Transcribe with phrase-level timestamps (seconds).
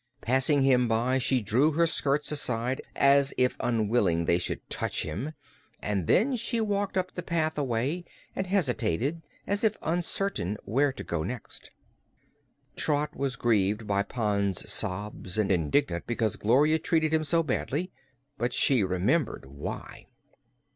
[0.21, 5.33] Passing him by, she drew her skirts aside, as if unwilling they should touch him,
[5.79, 8.03] and then she walked up the path a way
[8.35, 11.69] and hesitated, as if uncertain where to go next.
[12.75, 17.91] Trot was grieved by Pon's sobs and indignant because Gloria treated him so badly.
[18.39, 20.07] But she remembered why.